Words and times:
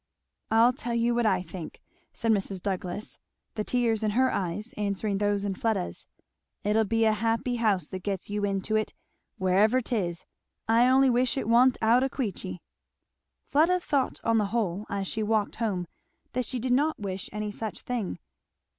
"I'll 0.49 0.73
tell 0.73 0.95
you 0.95 1.13
what 1.13 1.27
I 1.27 1.43
think," 1.43 1.79
said 2.11 2.31
Mrs. 2.31 2.59
Douglass, 2.59 3.19
the 3.53 3.63
tears 3.63 4.01
in 4.03 4.09
her 4.17 4.31
eyes 4.31 4.73
answering 4.75 5.19
those 5.19 5.45
in 5.45 5.53
Fleda's. 5.53 6.07
"It'll 6.63 6.85
be 6.85 7.05
a 7.05 7.11
happy 7.13 7.57
house 7.57 7.87
that 7.89 7.99
gets 8.01 8.27
you 8.27 8.43
into 8.43 8.75
it, 8.75 8.95
wherever 9.37 9.79
'tis! 9.79 10.25
I 10.67 10.87
only 10.87 11.11
wish 11.11 11.37
it 11.37 11.47
wa'n't 11.47 11.77
out 11.83 12.03
o' 12.03 12.09
Queechy." 12.09 12.61
Fleda 13.45 13.79
thought 13.79 14.19
on 14.23 14.39
the 14.39 14.45
whole 14.47 14.87
as 14.89 15.07
she 15.07 15.21
walked 15.21 15.57
home 15.57 15.85
that 16.33 16.45
she 16.45 16.57
did 16.57 16.73
not 16.73 16.99
wish 16.99 17.29
any 17.31 17.51
such 17.51 17.81
thing. 17.81 18.17